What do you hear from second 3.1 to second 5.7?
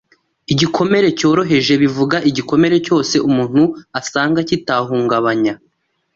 umuntu asanga kitahungabanya